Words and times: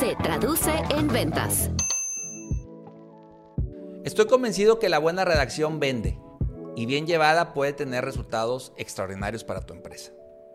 se 0.00 0.16
traduce 0.16 0.72
en 0.90 1.08
ventas. 1.08 1.70
Estoy 4.04 4.26
convencido 4.26 4.78
que 4.78 4.88
la 4.88 4.98
buena 4.98 5.24
redacción 5.24 5.78
vende 5.78 6.18
y 6.76 6.86
bien 6.86 7.06
llevada 7.06 7.54
puede 7.54 7.72
tener 7.72 8.04
resultados 8.04 8.72
extraordinarios 8.76 9.44
para 9.44 9.60
tu 9.60 9.72
empresa. 9.72 10.12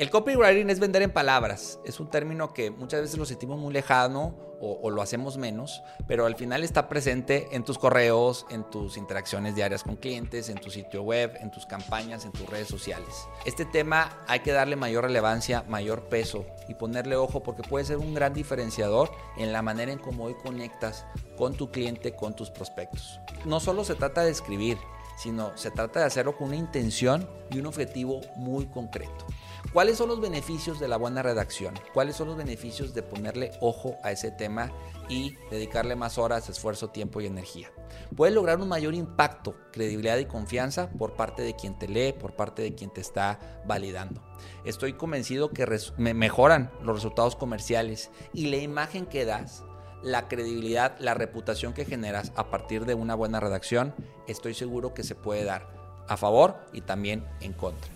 El 0.00 0.08
copywriting 0.08 0.70
es 0.70 0.80
vender 0.80 1.02
en 1.02 1.10
palabras. 1.10 1.78
Es 1.84 2.00
un 2.00 2.08
término 2.08 2.54
que 2.54 2.70
muchas 2.70 3.02
veces 3.02 3.18
lo 3.18 3.26
sentimos 3.26 3.58
muy 3.58 3.70
lejano 3.70 4.34
o, 4.58 4.88
lo 4.88 5.02
hacemos 5.02 5.36
menos, 5.36 5.82
pero 6.08 6.24
al 6.24 6.36
final 6.36 6.64
está 6.64 6.88
presente 6.88 7.48
en 7.52 7.64
tus 7.64 7.76
correos, 7.76 8.46
en 8.48 8.64
tus 8.70 8.96
interacciones 8.96 9.54
diarias 9.54 9.82
con 9.82 9.96
clientes, 9.96 10.48
en 10.48 10.56
tu 10.56 10.70
sitio 10.70 11.02
web, 11.02 11.36
en 11.40 11.50
tus 11.50 11.66
campañas, 11.66 12.24
en 12.24 12.32
tus 12.32 12.48
redes 12.48 12.68
sociales. 12.68 13.28
Este 13.44 13.66
tema 13.66 14.24
hay 14.26 14.40
que 14.40 14.52
darle 14.52 14.74
mayor 14.74 15.04
relevancia, 15.04 15.64
mayor 15.68 16.08
peso 16.08 16.46
y 16.66 16.72
ponerle 16.72 17.16
ojo 17.16 17.42
porque 17.42 17.62
puede 17.62 17.84
ser 17.84 17.98
un 17.98 18.14
gran 18.14 18.32
diferenciador 18.32 19.10
en 19.36 19.52
la 19.52 19.60
manera 19.60 19.92
en 19.92 19.98
cómo 19.98 20.24
hoy 20.24 20.34
conectas 20.42 21.04
con 21.36 21.52
tu 21.52 21.70
cliente, 21.70 22.16
con 22.16 22.34
tus 22.34 22.48
prospectos. 22.48 23.20
No 23.44 23.60
solo 23.60 23.84
se 23.84 23.96
trata 23.96 24.24
de 24.24 24.30
escribir, 24.30 24.78
sino 25.18 25.54
se 25.58 25.70
trata 25.70 26.00
de 26.00 26.06
hacerlo 26.06 26.38
con 26.38 26.48
una 26.48 26.56
intención 26.56 27.28
y 27.50 27.58
un 27.58 27.66
objetivo 27.66 28.22
muy 28.36 28.64
concreto. 28.64 29.26
¿Cuáles 29.72 29.98
son 29.98 30.08
los 30.08 30.20
beneficios 30.20 30.80
de 30.80 30.88
la 30.88 30.96
buena 30.96 31.22
redacción? 31.22 31.74
¿Cuáles 31.94 32.16
son 32.16 32.26
los 32.26 32.36
beneficios 32.36 32.92
de 32.92 33.04
ponerle 33.04 33.52
ojo 33.60 33.98
a 34.02 34.10
ese 34.10 34.32
tema 34.32 34.72
y 35.08 35.36
dedicarle 35.48 35.94
más 35.94 36.18
horas, 36.18 36.48
esfuerzo, 36.48 36.88
tiempo 36.88 37.20
y 37.20 37.26
energía? 37.26 37.70
Puedes 38.16 38.34
lograr 38.34 38.58
un 38.58 38.66
mayor 38.66 38.94
impacto, 38.94 39.54
credibilidad 39.70 40.18
y 40.18 40.24
confianza 40.24 40.90
por 40.90 41.14
parte 41.14 41.42
de 41.42 41.54
quien 41.54 41.78
te 41.78 41.86
lee, 41.86 42.12
por 42.12 42.34
parte 42.34 42.62
de 42.62 42.74
quien 42.74 42.90
te 42.90 43.00
está 43.00 43.62
validando. 43.64 44.20
Estoy 44.64 44.94
convencido 44.94 45.50
que 45.50 45.68
mejoran 45.98 46.72
los 46.82 46.96
resultados 46.96 47.36
comerciales 47.36 48.10
y 48.32 48.46
la 48.46 48.56
imagen 48.56 49.06
que 49.06 49.24
das 49.24 49.62
la 50.02 50.26
credibilidad, 50.26 50.96
la 50.98 51.14
reputación 51.14 51.74
que 51.74 51.84
generas 51.84 52.32
a 52.34 52.50
partir 52.50 52.86
de 52.86 52.94
una 52.94 53.14
buena 53.14 53.38
redacción, 53.38 53.94
estoy 54.26 54.54
seguro 54.54 54.94
que 54.94 55.04
se 55.04 55.14
puede 55.14 55.44
dar 55.44 55.68
a 56.08 56.16
favor 56.16 56.56
y 56.72 56.80
también 56.80 57.24
en 57.40 57.52
contra. 57.52 57.92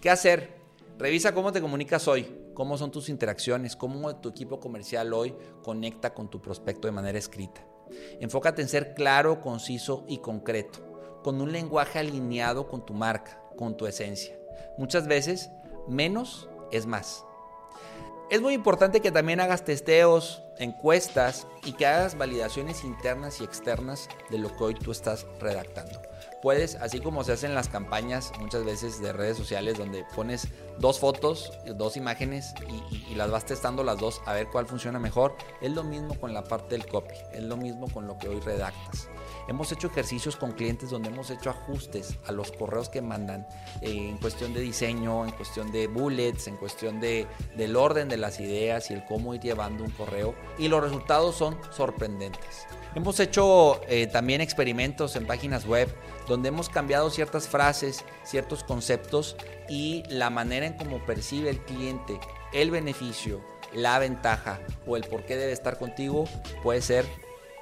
¿Qué 0.00 0.10
hacer? 0.10 0.61
Revisa 0.98 1.34
cómo 1.34 1.52
te 1.52 1.60
comunicas 1.60 2.06
hoy, 2.06 2.50
cómo 2.54 2.78
son 2.78 2.90
tus 2.90 3.08
interacciones, 3.08 3.76
cómo 3.76 4.14
tu 4.16 4.28
equipo 4.28 4.60
comercial 4.60 5.12
hoy 5.12 5.34
conecta 5.62 6.14
con 6.14 6.30
tu 6.30 6.40
prospecto 6.40 6.86
de 6.86 6.92
manera 6.92 7.18
escrita. 7.18 7.66
Enfócate 8.20 8.62
en 8.62 8.68
ser 8.68 8.94
claro, 8.94 9.40
conciso 9.40 10.04
y 10.06 10.18
concreto, 10.18 10.78
con 11.22 11.40
un 11.40 11.52
lenguaje 11.52 11.98
alineado 11.98 12.68
con 12.68 12.84
tu 12.86 12.94
marca, 12.94 13.42
con 13.56 13.76
tu 13.76 13.86
esencia. 13.86 14.38
Muchas 14.78 15.06
veces, 15.06 15.50
menos 15.88 16.48
es 16.70 16.86
más. 16.86 17.24
Es 18.32 18.40
muy 18.40 18.54
importante 18.54 19.02
que 19.02 19.12
también 19.12 19.40
hagas 19.40 19.62
testeos, 19.62 20.42
encuestas 20.56 21.46
y 21.64 21.74
que 21.74 21.84
hagas 21.84 22.16
validaciones 22.16 22.82
internas 22.82 23.42
y 23.42 23.44
externas 23.44 24.08
de 24.30 24.38
lo 24.38 24.56
que 24.56 24.64
hoy 24.64 24.74
tú 24.74 24.90
estás 24.90 25.26
redactando 25.38 26.00
puedes, 26.42 26.74
así 26.74 26.98
como 26.98 27.22
se 27.22 27.32
hacen 27.32 27.54
las 27.54 27.68
campañas 27.68 28.32
muchas 28.40 28.64
veces 28.64 29.00
de 29.00 29.12
redes 29.12 29.36
sociales 29.36 29.78
donde 29.78 30.04
pones 30.14 30.48
dos 30.78 30.98
fotos, 30.98 31.52
dos 31.76 31.96
imágenes 31.96 32.52
y, 32.68 33.14
las 33.14 33.30
vas 33.30 33.44
testando 33.44 33.84
las 33.84 33.98
dos 33.98 34.20
a 34.26 34.32
ver 34.32 34.48
cuál 34.48 34.66
funciona 34.66 34.98
mejor, 34.98 35.36
es 35.60 35.70
lo 35.70 35.84
mismo 35.84 36.18
con 36.18 36.34
la 36.34 36.42
parte 36.42 36.76
del 36.76 36.86
copy, 36.86 37.14
es 37.32 37.42
lo 37.42 37.56
mismo 37.56 37.88
con 37.88 38.06
lo 38.06 38.18
que 38.18 38.28
hoy 38.28 38.40
redactas. 38.40 39.08
Hemos 39.48 39.72
hecho 39.72 39.88
ejercicios 39.88 40.36
con 40.36 40.52
clientes 40.52 40.90
donde 40.90 41.08
hemos 41.08 41.30
hecho 41.30 41.50
ajustes 41.50 42.18
a 42.26 42.32
los 42.32 42.52
correos 42.52 42.88
que 42.88 43.02
mandan 43.02 43.46
eh, 43.80 44.08
en 44.08 44.18
cuestión 44.18 44.54
de 44.54 44.60
diseño, 44.60 45.24
en 45.24 45.32
cuestión 45.32 45.72
de 45.72 45.88
bullets, 45.88 46.46
en 46.46 46.56
cuestión 46.56 47.00
de, 47.00 47.26
del 47.56 47.76
orden 47.76 48.08
de 48.08 48.16
las 48.16 48.40
ideas 48.40 48.90
y 48.90 48.94
el 48.94 49.04
cómo 49.04 49.34
ir 49.34 49.40
llevando 49.40 49.84
un 49.84 49.90
correo 49.90 50.34
y 50.58 50.68
los 50.68 50.82
resultados 50.82 51.36
son 51.36 51.58
sorprendentes. 51.70 52.66
Hemos 52.94 53.18
hecho 53.20 53.80
eh, 53.88 54.06
también 54.06 54.40
experimentos 54.40 55.16
en 55.16 55.26
páginas 55.26 55.66
web 55.66 55.88
donde 56.28 56.50
hemos 56.50 56.68
cambiado 56.68 57.10
ciertas 57.10 57.48
frases, 57.48 58.04
ciertos 58.22 58.62
conceptos 58.62 59.36
y 59.68 60.02
la 60.08 60.30
manera 60.30 60.66
en 60.66 60.74
cómo 60.74 61.04
percibe 61.04 61.50
el 61.50 61.58
cliente 61.60 62.20
el 62.52 62.70
beneficio, 62.70 63.40
la 63.72 63.98
ventaja 63.98 64.60
o 64.86 64.96
el 64.96 65.04
por 65.04 65.24
qué 65.24 65.36
debe 65.36 65.52
estar 65.52 65.78
contigo 65.78 66.24
puede 66.62 66.82
ser 66.82 67.06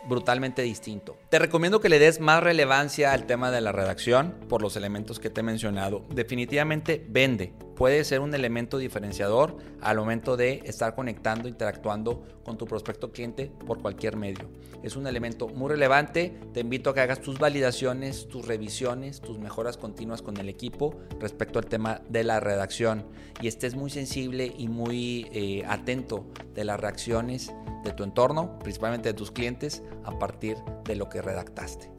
brutalmente 0.09 0.63
distinto. 0.63 1.17
Te 1.29 1.39
recomiendo 1.39 1.81
que 1.81 1.89
le 1.89 1.99
des 1.99 2.21
más 2.21 2.43
relevancia 2.43 3.13
al 3.13 3.27
tema 3.27 3.51
de 3.51 3.61
la 3.61 3.73
redacción 3.73 4.35
por 4.49 4.63
los 4.63 4.77
elementos 4.77 5.19
que 5.19 5.31
te 5.31 5.41
he 5.41 5.45
mencionado. 5.45 6.05
Definitivamente 6.11 7.05
vende. 7.09 7.53
Puede 7.81 8.05
ser 8.05 8.21
un 8.21 8.35
elemento 8.35 8.77
diferenciador 8.77 9.57
al 9.81 9.97
momento 9.97 10.37
de 10.37 10.61
estar 10.67 10.95
conectando, 10.95 11.49
interactuando 11.49 12.23
con 12.45 12.59
tu 12.59 12.67
prospecto 12.67 13.11
cliente 13.11 13.51
por 13.67 13.81
cualquier 13.81 14.19
medio. 14.19 14.51
Es 14.83 14.97
un 14.97 15.07
elemento 15.07 15.49
muy 15.49 15.71
relevante. 15.71 16.39
Te 16.53 16.61
invito 16.61 16.91
a 16.91 16.95
que 16.95 17.01
hagas 17.01 17.23
tus 17.23 17.39
validaciones, 17.39 18.29
tus 18.29 18.47
revisiones, 18.47 19.23
tus 19.23 19.39
mejoras 19.39 19.79
continuas 19.79 20.21
con 20.21 20.37
el 20.37 20.51
equipo 20.51 20.95
respecto 21.21 21.59
al 21.59 21.65
tema 21.65 22.03
de 22.07 22.23
la 22.23 22.39
redacción 22.39 23.07
y 23.41 23.49
estés 23.49 23.75
muy 23.75 23.89
sensible 23.89 24.53
y 24.59 24.69
muy 24.69 25.29
eh, 25.33 25.65
atento 25.67 26.27
de 26.53 26.65
las 26.65 26.79
reacciones 26.79 27.51
de 27.83 27.93
tu 27.93 28.05
entorno, 28.05 28.59
principalmente 28.59 29.09
de 29.09 29.15
tus 29.15 29.31
clientes, 29.31 29.83
a 30.05 30.19
partir 30.19 30.59
de 30.85 30.97
lo 30.97 31.09
que 31.09 31.23
redactaste. 31.23 31.91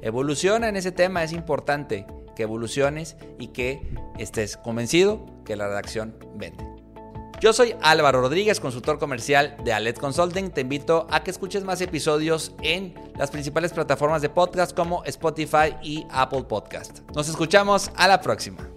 Evoluciona 0.00 0.70
en 0.70 0.76
ese 0.76 0.90
tema, 0.90 1.22
es 1.22 1.34
importante 1.34 2.06
que 2.34 2.44
evoluciones 2.44 3.16
y 3.38 3.48
que 3.48 3.82
estés 4.18 4.56
convencido 4.56 5.24
que 5.44 5.56
la 5.56 5.68
redacción 5.68 6.16
vende. 6.34 6.64
Yo 7.40 7.52
soy 7.52 7.76
Álvaro 7.82 8.20
Rodríguez, 8.20 8.58
consultor 8.58 8.98
comercial 8.98 9.56
de 9.62 9.72
Alet 9.72 9.98
Consulting. 9.98 10.50
Te 10.50 10.62
invito 10.62 11.06
a 11.08 11.22
que 11.22 11.30
escuches 11.30 11.62
más 11.62 11.80
episodios 11.80 12.52
en 12.62 12.94
las 13.16 13.30
principales 13.30 13.72
plataformas 13.72 14.22
de 14.22 14.28
podcast 14.28 14.74
como 14.76 15.04
Spotify 15.04 15.76
y 15.80 16.04
Apple 16.10 16.42
Podcast. 16.42 17.00
Nos 17.14 17.28
escuchamos 17.28 17.92
a 17.94 18.08
la 18.08 18.20
próxima. 18.20 18.68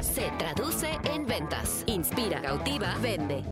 Se 0.00 0.30
traduce 0.38 0.88
en 1.14 1.26
ventas. 1.26 1.84
Inspira, 1.84 2.40
cautiva, 2.40 2.96
vende. 3.02 3.44